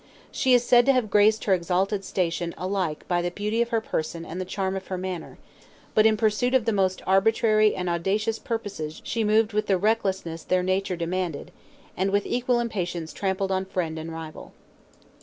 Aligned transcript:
She 0.31 0.55
is 0.55 0.65
said 0.65 0.87
to 0.87 0.93
have 0.93 1.11
graced 1.11 1.43
her 1.43 1.53
exalted 1.53 2.03
station 2.03 2.55
alike 2.57 3.07
by 3.07 3.21
the 3.21 3.29
beauty 3.29 3.61
of 3.61 3.69
her 3.69 3.81
person 3.81 4.25
and 4.25 4.41
the 4.41 4.45
charm 4.45 4.75
of 4.75 4.87
her 4.87 4.97
manner; 4.97 5.37
but 5.93 6.07
in 6.07 6.17
pursuit 6.17 6.55
of 6.55 6.65
the 6.65 6.73
most 6.73 7.03
arbitrary 7.05 7.75
and 7.75 7.87
audacious 7.87 8.39
purposes 8.39 9.01
she 9.05 9.23
moved 9.23 9.53
with 9.53 9.67
the 9.67 9.77
recklessness 9.77 10.41
their 10.43 10.63
nature 10.63 10.95
demanded, 10.95 11.51
and 11.95 12.09
with 12.09 12.25
equal 12.25 12.59
impatience 12.59 13.13
trampled 13.13 13.51
on 13.51 13.63
friend 13.63 13.99
and 13.99 14.11
rival. 14.11 14.53